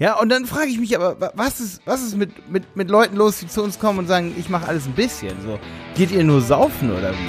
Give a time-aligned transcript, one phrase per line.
[0.00, 3.16] Ja, und dann frage ich mich aber, was ist, was ist mit, mit, mit Leuten
[3.16, 5.38] los, die zu uns kommen und sagen, ich mache alles ein bisschen?
[5.42, 5.60] So,
[5.94, 7.28] geht ihr nur saufen oder wie?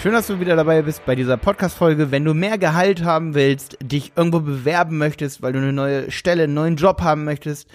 [0.00, 2.12] Schön, dass du wieder dabei bist bei dieser Podcast-Folge.
[2.12, 6.44] Wenn du mehr Gehalt haben willst, dich irgendwo bewerben möchtest, weil du eine neue Stelle,
[6.44, 7.68] einen neuen Job haben möchtest,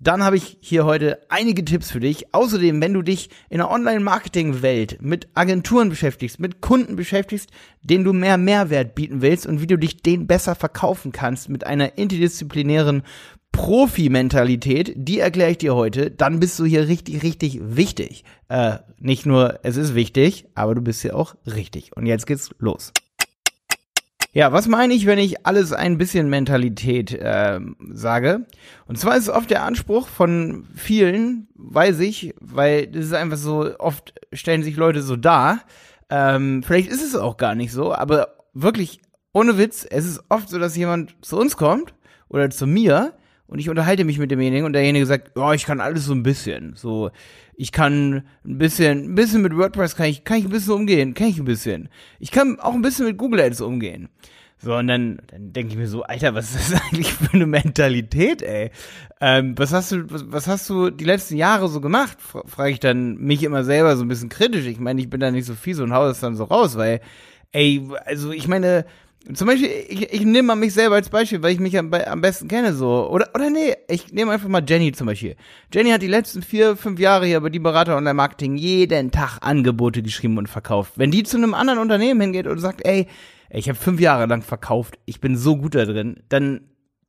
[0.00, 2.32] dann habe ich hier heute einige Tipps für dich.
[2.32, 7.50] Außerdem, wenn du dich in der Online-Marketing-Welt mit Agenturen beschäftigst, mit Kunden beschäftigst,
[7.82, 11.66] denen du mehr Mehrwert bieten willst und wie du dich denen besser verkaufen kannst mit
[11.66, 13.02] einer interdisziplinären
[13.50, 18.22] Profi-Mentalität, die erkläre ich dir heute, dann bist du hier richtig, richtig wichtig.
[18.48, 21.96] Äh, nicht nur, es ist wichtig, aber du bist hier auch richtig.
[21.96, 22.92] Und jetzt geht's los.
[24.38, 27.58] Ja, was meine ich, wenn ich alles ein bisschen Mentalität äh,
[27.90, 28.46] sage?
[28.86, 33.36] Und zwar ist es oft der Anspruch von vielen, weiß ich, weil das ist einfach
[33.36, 35.62] so, oft stellen sich Leute so dar.
[36.08, 39.00] Ähm, vielleicht ist es auch gar nicht so, aber wirklich,
[39.32, 41.92] ohne Witz, es ist oft so, dass jemand zu uns kommt
[42.28, 43.14] oder zu mir
[43.48, 46.12] und ich unterhalte mich mit demjenigen und derjenige sagt, ja, oh, ich kann alles so
[46.12, 46.74] ein bisschen.
[46.76, 47.10] So,
[47.60, 51.14] ich kann ein bisschen, ein bisschen mit WordPress kann ich, kann ich ein bisschen umgehen,
[51.14, 51.88] kann ich ein bisschen.
[52.20, 54.08] Ich kann auch ein bisschen mit Google Ads umgehen.
[54.60, 57.46] So, und dann, dann denke ich mir so, Alter, was ist das eigentlich für eine
[57.46, 58.70] Mentalität, ey?
[59.20, 62.18] Ähm, was hast du, was, was hast du die letzten Jahre so gemacht?
[62.20, 64.66] Frage ich dann mich immer selber so ein bisschen kritisch.
[64.66, 67.00] Ich meine, ich bin da nicht so fies und hau das dann so raus, weil,
[67.50, 68.84] ey, also ich meine,
[69.34, 72.20] zum Beispiel, ich, ich nehme mal mich selber als Beispiel, weil ich mich am, am
[72.20, 73.10] besten kenne, so.
[73.10, 75.36] Oder, oder nee, ich nehme einfach mal Jenny zum Beispiel.
[75.72, 79.38] Jenny hat die letzten vier, fünf Jahre hier bei die Berater Online Marketing jeden Tag
[79.40, 80.92] Angebote geschrieben und verkauft.
[80.96, 83.06] Wenn die zu einem anderen Unternehmen hingeht und sagt, ey,
[83.50, 86.62] ich habe fünf Jahre lang verkauft, ich bin so gut da drin, dann,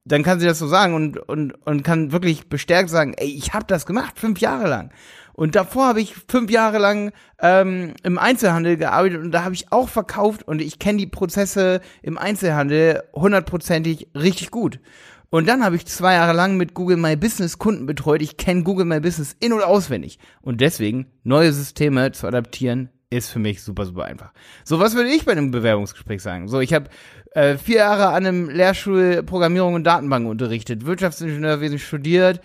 [0.04, 3.54] dann kann sie das so sagen und, und, und kann wirklich bestärkt sagen, ey, ich
[3.54, 4.92] habe das gemacht, fünf Jahre lang.
[5.40, 9.72] Und davor habe ich fünf Jahre lang ähm, im Einzelhandel gearbeitet und da habe ich
[9.72, 14.82] auch verkauft und ich kenne die Prozesse im Einzelhandel hundertprozentig richtig gut.
[15.30, 18.22] Und dann habe ich zwei Jahre lang mit Google My Business Kunden betreut.
[18.22, 20.20] Ich kenne Google My Business in- und auswendig.
[20.42, 24.34] Und deswegen neue Systeme zu adaptieren ist für mich super, super einfach.
[24.66, 26.50] So, was würde ich bei einem Bewerbungsgespräch sagen?
[26.50, 26.90] So, ich habe
[27.32, 32.42] äh, vier Jahre an einem Lehrstuhl Programmierung und Datenbanken unterrichtet, Wirtschaftsingenieurwesen studiert,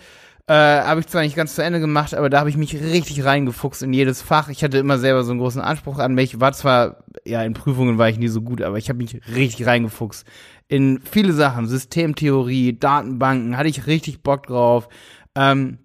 [0.47, 3.25] äh, habe ich zwar nicht ganz zu Ende gemacht, aber da habe ich mich richtig
[3.25, 4.49] reingefuchst in jedes Fach.
[4.49, 6.39] Ich hatte immer selber so einen großen Anspruch an mich.
[6.41, 9.67] War zwar, ja, in Prüfungen war ich nie so gut, aber ich habe mich richtig
[9.67, 10.27] reingefuchst
[10.69, 11.67] in viele Sachen.
[11.67, 14.89] Systemtheorie, Datenbanken, hatte ich richtig Bock drauf.
[15.35, 15.79] Ähm,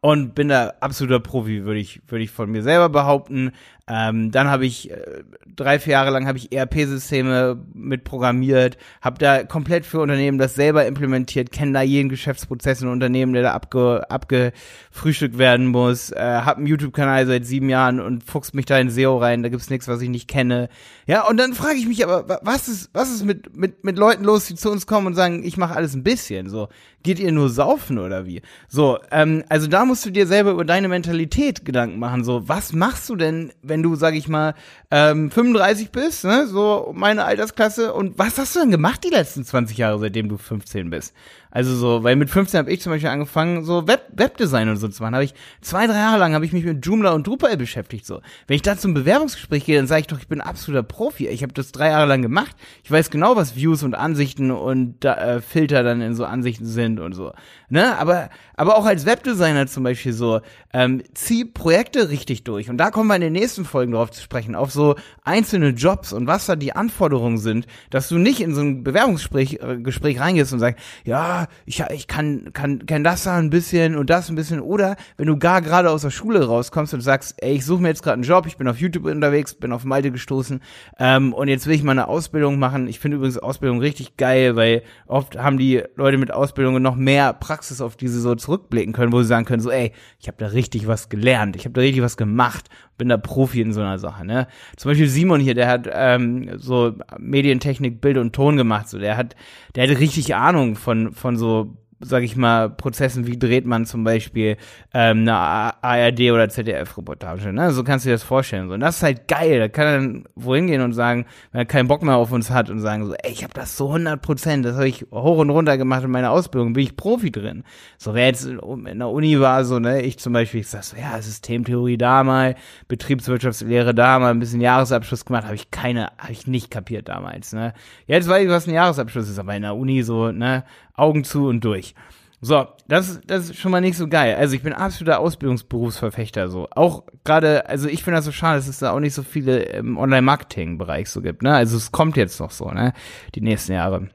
[0.00, 3.52] und bin da absoluter Profi, würde ich, würde ich von mir selber behaupten.
[3.86, 5.24] Ähm, dann habe ich äh,
[5.56, 10.54] drei, vier Jahre lang habe ich ERP-Systeme mit programmiert, habe da komplett für Unternehmen das
[10.54, 16.18] selber implementiert, kenne da jeden Geschäftsprozess in Unternehmen, der da abge, abgefrühstückt werden muss, äh,
[16.18, 19.68] habe einen YouTube-Kanal seit sieben Jahren und fuchs mich da in SEO rein, da gibt's
[19.68, 20.70] nichts, was ich nicht kenne.
[21.06, 24.24] Ja, und dann frage ich mich aber, was ist, was ist mit, mit, mit Leuten
[24.24, 26.68] los, die zu uns kommen und sagen, ich mache alles ein bisschen, so.
[27.02, 28.40] Geht ihr nur saufen oder wie?
[28.66, 32.72] So, ähm, also da musst du dir selber über deine Mentalität Gedanken machen, so, was
[32.72, 34.54] machst du denn, wenn wenn du, sag ich mal,
[34.92, 37.92] ähm, 35 bist, ne, so meine Altersklasse.
[37.92, 41.12] Und was hast du denn gemacht die letzten 20 Jahre, seitdem du 15 bist?
[41.54, 44.88] Also so, weil mit 15 habe ich zum Beispiel angefangen, so Web Webdesign und so
[44.88, 45.14] zu machen.
[45.14, 48.04] Habe ich zwei, drei Jahre lang habe ich mich mit Joomla und Drupal beschäftigt.
[48.04, 51.28] So, wenn ich da zum Bewerbungsgespräch gehe, dann sage ich doch, ich bin absoluter Profi.
[51.28, 52.56] Ich habe das drei Jahre lang gemacht.
[52.82, 56.98] Ich weiß genau, was Views und Ansichten und äh, Filter dann in so Ansichten sind
[56.98, 57.32] und so.
[57.68, 60.40] Ne, aber aber auch als Webdesigner zum Beispiel so,
[60.72, 62.70] ähm, zieh Projekte richtig durch.
[62.70, 64.94] Und da kommen wir in den nächsten Folgen drauf zu sprechen, auf so
[65.24, 69.60] einzelne Jobs und was da die Anforderungen sind, dass du nicht in so ein Bewerbungsgespräch
[69.60, 73.96] äh, Gespräch reingehst und sagst, ja, ich, ich kann, kann, kann das da ein bisschen
[73.96, 74.60] und das ein bisschen.
[74.60, 77.88] Oder wenn du gar gerade aus der Schule rauskommst und sagst, ey, ich suche mir
[77.88, 80.60] jetzt gerade einen Job, ich bin auf YouTube unterwegs, bin auf Malte gestoßen
[80.98, 82.88] ähm, und jetzt will ich mal eine Ausbildung machen.
[82.88, 87.32] Ich finde übrigens Ausbildung richtig geil, weil oft haben die Leute mit Ausbildungen noch mehr
[87.32, 90.38] Praxis, auf die sie so zurückblicken können, wo sie sagen können, so, ey, ich habe
[90.38, 92.68] da richtig was gelernt, ich habe da richtig was gemacht,
[92.98, 94.24] bin da Profi in so einer Sache.
[94.24, 94.46] Ne?
[94.76, 98.88] Zum Beispiel Simon hier, der hat ähm, so Medientechnik, Bild und Ton gemacht.
[98.88, 99.34] So, der hat,
[99.74, 104.04] der hat richtig Ahnung von von so sag ich mal, Prozessen, wie dreht man zum
[104.04, 104.56] Beispiel
[104.92, 105.34] ähm, eine
[105.82, 107.70] ARD oder ZDF-Reportage, ne?
[107.72, 108.68] So kannst du dir das vorstellen.
[108.68, 108.74] So.
[108.74, 109.58] Und das ist halt geil.
[109.58, 112.50] Da kann er dann wohin gehen und sagen, wenn er keinen Bock mehr auf uns
[112.50, 115.38] hat und sagen so, ey, ich habe das so 100 Prozent, das habe ich hoch
[115.38, 117.64] und runter gemacht in meiner Ausbildung, bin ich Profi drin.
[117.98, 120.96] So, wer jetzt in der Uni war, so, ne, ich zum Beispiel, ich sag so,
[120.96, 122.54] ja, Systemtheorie da mal,
[122.88, 127.52] Betriebswirtschaftslehre da mal, ein bisschen Jahresabschluss gemacht, habe ich keine, habe ich nicht kapiert damals,
[127.52, 127.72] ne.
[128.06, 130.64] Jetzt weiß ich, was ein Jahresabschluss ist, aber in der Uni so, ne,
[130.94, 131.94] Augen zu und durch.
[132.40, 134.36] So, das, das ist schon mal nicht so geil.
[134.36, 136.68] Also ich bin absoluter Ausbildungsberufsverfechter so.
[136.72, 139.60] Auch gerade, also ich finde das so schade, dass es da auch nicht so viele
[139.62, 141.54] im Online-Marketing-Bereich so gibt, ne?
[141.54, 142.92] Also es kommt jetzt noch so, ne?
[143.34, 144.10] Die nächsten Jahre.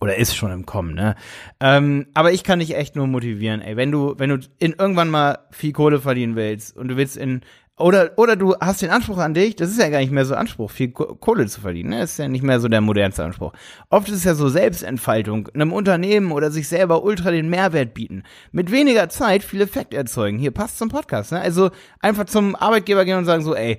[0.00, 1.14] Oder ist schon im Kommen, ne?
[1.60, 3.76] Ähm, aber ich kann dich echt nur motivieren, ey.
[3.76, 7.42] Wenn du, wenn du in irgendwann mal viel Kohle verdienen willst und du willst in
[7.78, 10.34] oder, oder du hast den Anspruch an dich, das ist ja gar nicht mehr so
[10.34, 11.90] Anspruch, viel Kohle zu verdienen.
[11.90, 12.00] Ne?
[12.00, 13.52] Das ist ja nicht mehr so der modernste Anspruch.
[13.90, 18.24] Oft ist es ja so Selbstentfaltung, einem Unternehmen oder sich selber ultra den Mehrwert bieten.
[18.52, 20.38] Mit weniger Zeit viel Effekt erzeugen.
[20.38, 21.32] Hier passt zum Podcast.
[21.32, 21.40] Ne?
[21.40, 21.70] Also
[22.00, 23.78] einfach zum Arbeitgeber gehen und sagen so, ey,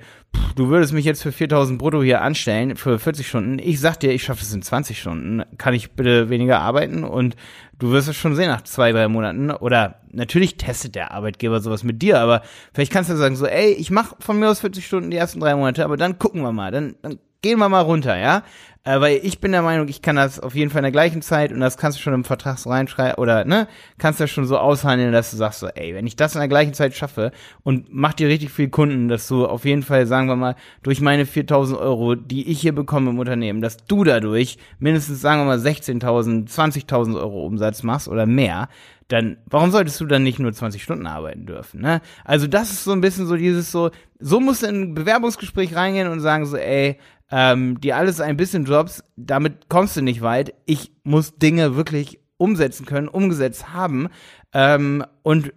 [0.56, 3.60] du würdest mich jetzt für 4000 brutto hier anstellen, für 40 Stunden.
[3.60, 5.44] Ich sag dir, ich schaffe es in 20 Stunden.
[5.58, 7.36] Kann ich bitte weniger arbeiten und
[7.80, 9.52] du wirst es schon sehen nach zwei, drei Monaten.
[9.52, 12.42] Oder natürlich testet der Arbeitgeber sowas mit dir, aber
[12.74, 15.40] vielleicht kannst du sagen so, ey, ich mache von mir aus 40 Stunden die ersten
[15.40, 18.44] drei Monate, aber dann gucken wir mal, dann, dann gehen wir mal runter, ja?
[18.86, 21.22] Äh, weil ich bin der Meinung, ich kann das auf jeden Fall in der gleichen
[21.22, 24.32] Zeit und das kannst du schon im Vertrag so reinschreiben oder, ne, kannst du das
[24.32, 26.96] schon so aushandeln, dass du sagst so, ey, wenn ich das in der gleichen Zeit
[26.96, 27.32] schaffe
[27.64, 31.02] und mach dir richtig viel Kunden, dass du auf jeden Fall, sagen wir mal, durch
[31.02, 35.46] meine 4000 Euro, die ich hier bekomme im Unternehmen, dass du dadurch mindestens, sagen wir
[35.46, 38.70] mal, 16.000, 20.000 Euro Umsatz machst oder mehr,
[39.10, 42.02] dann warum solltest du dann nicht nur 20 Stunden arbeiten dürfen, ne?
[42.24, 45.76] Also das ist so ein bisschen so dieses so, so musst du in ein Bewerbungsgespräch
[45.76, 46.98] reingehen und sagen so, ey,
[47.32, 50.54] ähm, die alles ein bisschen Jobs, damit kommst du nicht weit.
[50.66, 54.10] Ich muss Dinge wirklich umsetzen können, umgesetzt haben
[54.54, 55.54] ähm, und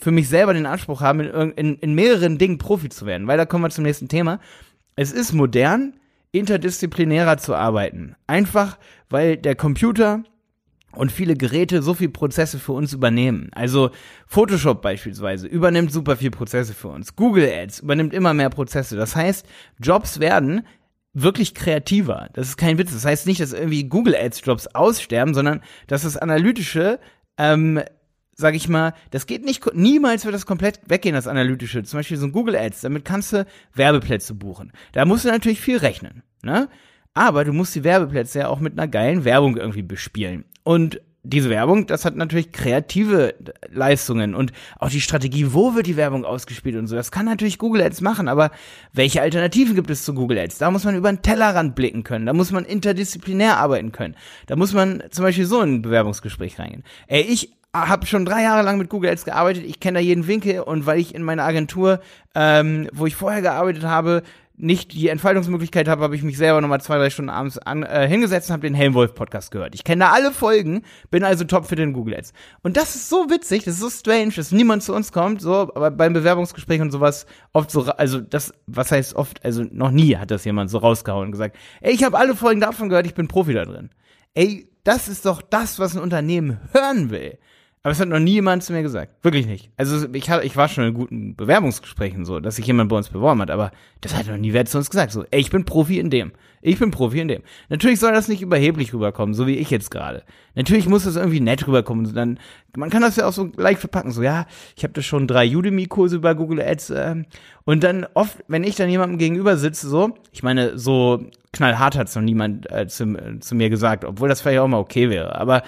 [0.00, 3.26] für mich selber den Anspruch haben, in, in, in mehreren Dingen Profi zu werden.
[3.26, 4.40] Weil da kommen wir zum nächsten Thema.
[4.96, 5.94] Es ist modern,
[6.32, 8.16] interdisziplinärer zu arbeiten.
[8.26, 8.78] Einfach,
[9.10, 10.24] weil der Computer
[10.94, 13.50] und viele Geräte so viel Prozesse für uns übernehmen.
[13.52, 13.90] Also
[14.26, 17.16] Photoshop beispielsweise übernimmt super viel Prozesse für uns.
[17.16, 18.96] Google Ads übernimmt immer mehr Prozesse.
[18.96, 19.46] Das heißt,
[19.80, 20.62] Jobs werden
[21.14, 22.28] wirklich kreativer.
[22.32, 22.92] Das ist kein Witz.
[22.92, 26.98] Das heißt nicht, dass irgendwie Google Ads Jobs aussterben, sondern dass das analytische,
[27.36, 27.82] ähm,
[28.34, 31.82] sag ich mal, das geht nicht, niemals wird das komplett weggehen, das analytische.
[31.82, 34.72] Zum Beispiel so ein Google Ads, damit kannst du Werbeplätze buchen.
[34.92, 36.68] Da musst du natürlich viel rechnen, ne?
[37.14, 40.44] Aber du musst die Werbeplätze ja auch mit einer geilen Werbung irgendwie bespielen.
[40.64, 43.34] Und diese Werbung, das hat natürlich kreative
[43.70, 46.96] Leistungen und auch die Strategie, wo wird die Werbung ausgespielt und so.
[46.96, 48.50] Das kann natürlich Google Ads machen, aber
[48.92, 50.58] welche Alternativen gibt es zu Google Ads?
[50.58, 54.16] Da muss man über den Tellerrand blicken können, da muss man interdisziplinär arbeiten können.
[54.46, 56.82] Da muss man zum Beispiel so in ein Bewerbungsgespräch reingehen.
[57.06, 60.26] Ey, ich habe schon drei Jahre lang mit Google Ads gearbeitet, ich kenne da jeden
[60.26, 62.00] Winkel und weil ich in meiner Agentur,
[62.34, 64.24] ähm, wo ich vorher gearbeitet habe,
[64.62, 68.06] nicht die Entfaltungsmöglichkeit habe, habe ich mich selber nochmal zwei, drei Stunden abends an, äh,
[68.06, 69.74] hingesetzt und habe den Helmwolf-Podcast gehört.
[69.74, 72.32] Ich kenne da alle Folgen, bin also top für den Google Ads.
[72.62, 75.52] Und das ist so witzig, das ist so strange, dass niemand zu uns kommt, so,
[75.74, 80.16] aber beim Bewerbungsgespräch und sowas oft so, also das, was heißt oft, also noch nie
[80.16, 83.14] hat das jemand so rausgehauen und gesagt, ey, ich habe alle Folgen davon gehört, ich
[83.14, 83.90] bin Profi da drin.
[84.34, 87.38] Ey, das ist doch das, was ein Unternehmen hören will.
[87.84, 89.12] Aber es hat noch nie jemand zu mir gesagt.
[89.24, 89.70] Wirklich nicht.
[89.76, 93.08] Also ich, hab, ich war schon in guten Bewerbungsgesprächen so, dass sich jemand bei uns
[93.08, 95.10] beworben hat, aber das hat noch nie wer zu uns gesagt.
[95.10, 96.30] So, ey, ich bin Profi in dem.
[96.64, 97.42] Ich bin Profi in dem.
[97.70, 100.22] Natürlich soll das nicht überheblich rüberkommen, so wie ich jetzt gerade.
[100.54, 102.06] Natürlich muss das irgendwie nett rüberkommen.
[102.06, 102.38] Und dann,
[102.76, 104.12] man kann das ja auch so leicht verpacken.
[104.12, 104.46] So, ja,
[104.76, 106.90] ich habe da schon drei Udemy-Kurse über Google Ads.
[106.90, 107.24] Äh,
[107.64, 112.14] und dann oft, wenn ich dann jemandem gegenüber sitze, so, ich meine, so knallhart hat's
[112.14, 115.34] noch niemand äh, zu, äh, zu mir gesagt, obwohl das vielleicht auch mal okay wäre.
[115.34, 115.64] Aber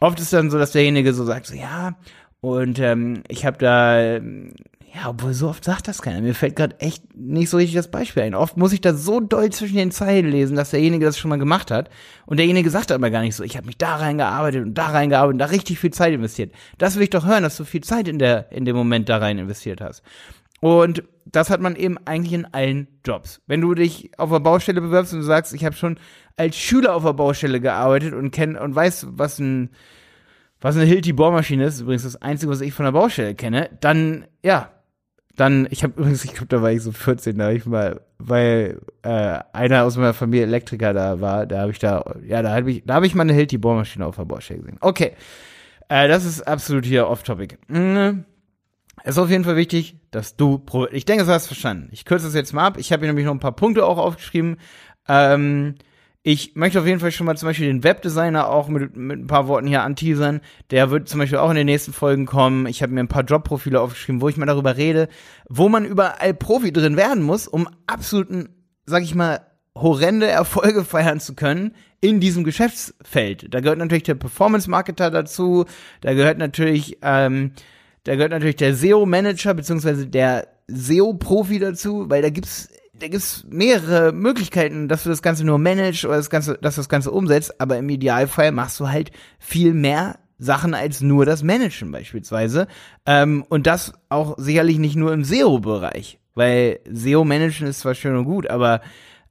[0.00, 1.96] oft ist dann so, dass derjenige so sagt, so ja,
[2.40, 4.16] und ähm, ich habe da,
[4.94, 6.20] ja, obwohl so oft sagt das keiner.
[6.20, 8.34] Mir fällt gerade echt nicht so richtig das Beispiel ein.
[8.34, 11.38] Oft muss ich da so doll zwischen den Zeilen lesen, dass derjenige das schon mal
[11.38, 11.88] gemacht hat.
[12.26, 15.32] Und derjenige sagt aber gar nicht so, ich habe mich da reingearbeitet und da reingearbeitet
[15.32, 16.52] und da richtig viel Zeit investiert.
[16.78, 19.16] Das will ich doch hören, dass du viel Zeit in der in dem Moment da
[19.16, 20.02] rein investiert hast.
[20.60, 23.40] Und das hat man eben eigentlich in allen Jobs.
[23.46, 25.98] Wenn du dich auf der Baustelle bewirbst und du sagst, ich habe schon
[26.36, 29.70] als Schüler auf der Baustelle gearbeitet und kenn und weiß, was ein
[30.60, 34.24] was eine Hilti Bohrmaschine ist, übrigens das einzige, was ich von der Baustelle kenne, dann
[34.42, 34.70] ja,
[35.36, 38.00] dann ich habe übrigens, ich glaube, da war ich so 14, da habe ich mal,
[38.18, 42.54] weil äh, einer aus meiner Familie Elektriker da war, da habe ich da, ja, da
[42.54, 44.78] habe ich, da habe ich mal eine Hilti Bohrmaschine auf der Baustelle gesehen.
[44.80, 45.12] Okay,
[45.88, 47.58] äh, das ist absolut hier off-topic.
[47.68, 48.24] Mhm.
[49.06, 51.90] Es ist auf jeden Fall wichtig, dass du, ich denke, du hast verstanden.
[51.92, 52.78] Ich kürze das jetzt mal ab.
[52.78, 54.56] Ich habe hier nämlich noch ein paar Punkte auch aufgeschrieben.
[55.06, 55.74] Ähm,
[56.22, 59.26] ich möchte auf jeden Fall schon mal zum Beispiel den Webdesigner auch mit, mit ein
[59.26, 60.40] paar Worten hier anteasern.
[60.70, 62.66] Der wird zum Beispiel auch in den nächsten Folgen kommen.
[62.66, 65.08] Ich habe mir ein paar Jobprofile aufgeschrieben, wo ich mal darüber rede,
[65.50, 68.48] wo man überall Profi drin werden muss, um absoluten,
[68.86, 69.42] sag ich mal,
[69.76, 73.52] horrende Erfolge feiern zu können in diesem Geschäftsfeld.
[73.52, 75.66] Da gehört natürlich der Performance-Marketer dazu,
[76.00, 77.52] da gehört natürlich ähm,
[78.04, 84.12] da gehört natürlich der SEO-Manager beziehungsweise der SEO-Profi dazu, weil da gibt's da gibt's mehrere
[84.12, 87.60] Möglichkeiten, dass du das Ganze nur managst oder das Ganze, dass du das Ganze umsetzt,
[87.60, 92.68] aber im Idealfall machst du halt viel mehr Sachen als nur das Managen beispielsweise.
[93.04, 98.24] Ähm, und das auch sicherlich nicht nur im SEO-Bereich, weil SEO-Managen ist zwar schön und
[98.24, 98.80] gut, aber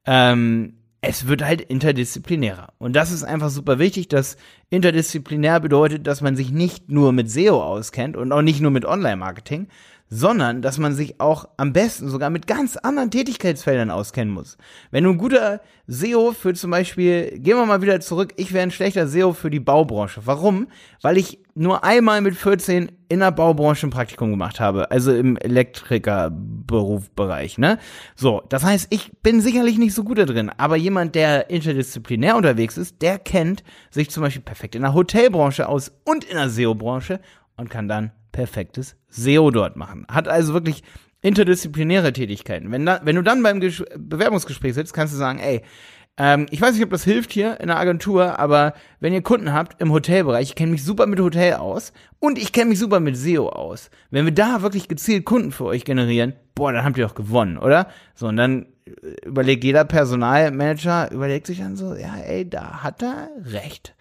[0.05, 2.69] ähm, es wird halt interdisziplinärer.
[2.79, 4.37] Und das ist einfach super wichtig, dass
[4.69, 8.85] interdisziplinär bedeutet, dass man sich nicht nur mit SEO auskennt und auch nicht nur mit
[8.85, 9.67] Online-Marketing,
[10.15, 14.59] sondern dass man sich auch am besten sogar mit ganz anderen Tätigkeitsfeldern auskennen muss.
[14.91, 18.61] Wenn du ein guter SEO für zum Beispiel, gehen wir mal wieder zurück, ich wäre
[18.61, 20.21] ein schlechter SEO für die Baubranche.
[20.25, 20.67] Warum?
[21.01, 25.35] Weil ich nur einmal mit 14 in der Baubranche ein Praktikum gemacht habe, also im
[25.35, 27.79] Elektrikerberufbereich, ne?
[28.15, 32.35] So, das heißt, ich bin sicherlich nicht so gut da drin, aber jemand, der interdisziplinär
[32.35, 36.51] unterwegs ist, der kennt sich zum Beispiel perfekt in der Hotelbranche aus und in der
[36.51, 37.19] SEO-Branche
[37.57, 40.05] und kann dann perfektes SEO dort machen.
[40.09, 40.83] Hat also wirklich
[41.21, 42.69] interdisziplinäre Tätigkeiten.
[42.71, 45.61] Wenn, da, wenn du dann beim Ges Bewerbungsgespräch sitzt, kannst du sagen, ey,
[46.17, 49.53] ähm, ich weiß nicht, ob das hilft hier in der Agentur, aber wenn ihr Kunden
[49.53, 52.99] habt im Hotelbereich, ich kenne mich super mit Hotel aus und ich kenne mich super
[52.99, 53.89] mit SEO aus.
[54.11, 57.57] Wenn wir da wirklich gezielt Kunden für euch generieren, boah, dann habt ihr doch gewonnen,
[57.57, 57.87] oder?
[58.13, 63.01] So, und dann äh, überlegt jeder Personalmanager, überlegt sich dann so, ja, ey, da hat
[63.01, 63.95] er recht.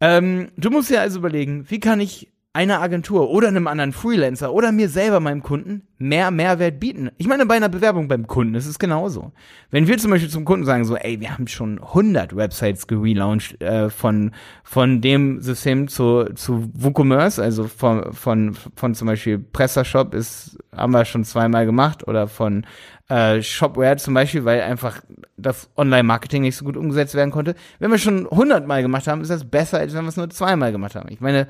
[0.00, 4.52] Ähm, du musst dir also überlegen, wie kann ich einer Agentur oder einem anderen Freelancer
[4.52, 7.10] oder mir selber, meinem Kunden, mehr Mehrwert bieten.
[7.18, 9.32] Ich meine, bei einer Bewerbung beim Kunden ist es genauso.
[9.72, 13.60] Wenn wir zum Beispiel zum Kunden sagen so, ey, wir haben schon 100 Websites gelauncht
[13.60, 14.30] äh, von,
[14.62, 20.92] von dem System zu, zu WooCommerce, also von, von, von zum Beispiel PrestaShop ist, haben
[20.92, 22.64] wir schon zweimal gemacht oder von
[23.08, 25.02] äh, Shopware zum Beispiel, weil einfach
[25.36, 27.56] das Online-Marketing nicht so gut umgesetzt werden konnte.
[27.80, 30.30] Wenn wir schon 100 Mal gemacht haben, ist das besser, als wenn wir es nur
[30.30, 31.08] zweimal gemacht haben.
[31.10, 31.48] Ich meine,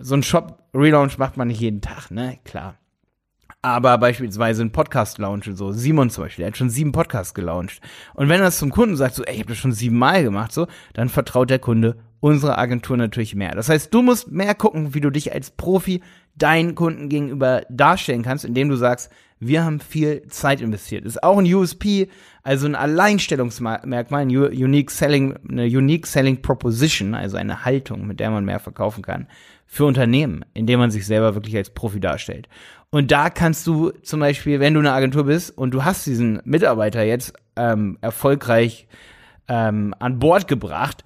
[0.00, 2.38] so ein Shop-Relaunch macht man nicht jeden Tag, ne?
[2.44, 2.76] Klar.
[3.62, 7.80] Aber beispielsweise ein Podcast-Launch, so Simon zum Beispiel, der hat schon sieben Podcasts gelauncht.
[8.14, 10.52] Und wenn er das zum Kunden sagt, so, ey, ich habe das schon siebenmal gemacht,
[10.52, 13.54] so, dann vertraut der Kunde unserer Agentur natürlich mehr.
[13.54, 16.00] Das heißt, du musst mehr gucken, wie du dich als Profi
[16.36, 21.04] deinen Kunden gegenüber darstellen kannst, indem du sagst, wir haben viel Zeit investiert.
[21.04, 22.08] Ist auch ein USP,
[22.42, 28.30] also ein Alleinstellungsmerkmal, ein Unique Selling, eine Unique Selling Proposition, also eine Haltung, mit der
[28.30, 29.26] man mehr verkaufen kann
[29.72, 32.48] für Unternehmen, indem man sich selber wirklich als Profi darstellt.
[32.90, 36.40] Und da kannst du zum Beispiel, wenn du eine Agentur bist und du hast diesen
[36.44, 38.88] Mitarbeiter jetzt ähm, erfolgreich
[39.46, 41.04] ähm, an Bord gebracht,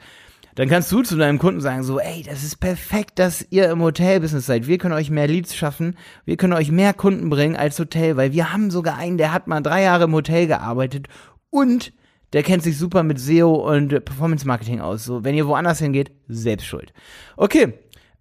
[0.55, 3.83] dann kannst du zu deinem Kunden sagen, so, ey, das ist perfekt, dass ihr im
[3.83, 4.67] Hotelbusiness seid.
[4.67, 8.33] Wir können euch mehr Leads schaffen, wir können euch mehr Kunden bringen als Hotel, weil
[8.33, 11.09] wir haben sogar einen, der hat mal drei Jahre im Hotel gearbeitet
[11.51, 11.93] und
[12.33, 15.05] der kennt sich super mit SEO und Performance Marketing aus.
[15.05, 16.93] So, wenn ihr woanders hingeht, selbst schuld.
[17.37, 17.75] Okay,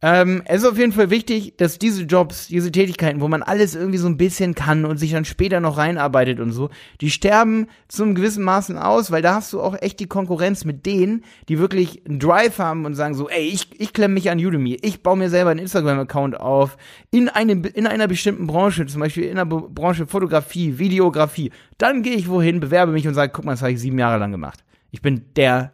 [0.05, 3.73] ähm, es ist auf jeden Fall wichtig, dass diese Jobs, diese Tätigkeiten, wo man alles
[3.73, 6.69] irgendwie so ein bisschen kann und sich dann später noch reinarbeitet und so,
[6.99, 10.85] die sterben zum gewissen Maßen aus, weil da hast du auch echt die Konkurrenz mit
[10.85, 14.39] denen, die wirklich einen Drive haben und sagen so, ey, ich, ich klemme mich an
[14.39, 16.75] Udemy, ich baue mir selber einen Instagram-Account auf,
[17.09, 22.15] in, einem, in einer bestimmten Branche, zum Beispiel in der Branche Fotografie, Videografie, dann gehe
[22.15, 24.65] ich wohin, bewerbe mich und sage, guck mal, das habe ich sieben Jahre lang gemacht.
[24.91, 25.71] Ich bin der,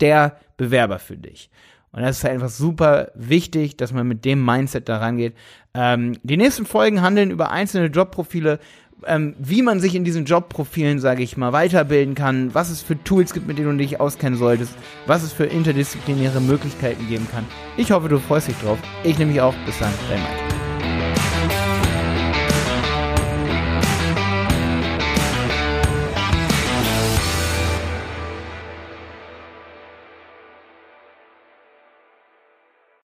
[0.00, 1.48] der Bewerber für dich.
[1.92, 5.34] Und das ist halt einfach super wichtig, dass man mit dem Mindset da rangeht.
[5.74, 8.58] Ähm, die nächsten Folgen handeln über einzelne Jobprofile,
[9.06, 13.02] ähm, wie man sich in diesen Jobprofilen, sage ich mal, weiterbilden kann, was es für
[13.04, 14.74] Tools gibt, mit denen du dich auskennen solltest,
[15.06, 17.46] was es für interdisziplinäre Möglichkeiten geben kann.
[17.76, 18.78] Ich hoffe, du freust dich drauf.
[19.04, 19.54] Ich nehme mich auch.
[19.66, 20.47] Bis dann, dein Mike.